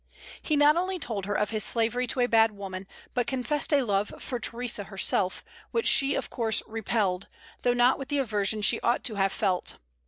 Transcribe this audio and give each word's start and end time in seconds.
He 0.41 0.55
not 0.55 0.75
only 0.77 0.97
told 0.97 1.27
her 1.27 1.35
of 1.37 1.51
his 1.51 1.63
slavery 1.63 2.07
to 2.07 2.21
a 2.21 2.27
bad 2.27 2.53
woman, 2.53 2.87
but 3.13 3.27
confessed 3.27 3.71
a 3.71 3.83
love 3.83 4.11
for 4.17 4.39
Theresa 4.39 4.85
herself, 4.85 5.45
which 5.69 5.85
she 5.85 6.15
of 6.15 6.31
course 6.31 6.63
repelled, 6.65 7.27
though 7.61 7.73
not 7.75 7.99
with 7.99 8.07
the 8.07 8.17
aversion 8.17 8.63
she 8.63 8.79
ought 8.81 9.03
to 9.03 9.13
have 9.13 9.31
felt. 9.31 9.77